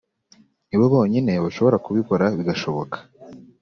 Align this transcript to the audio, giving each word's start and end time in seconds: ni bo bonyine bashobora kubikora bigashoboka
ni 0.69 0.75
bo 0.79 0.85
bonyine 0.93 1.31
bashobora 1.43 1.77
kubikora 1.85 2.25
bigashoboka 2.37 2.97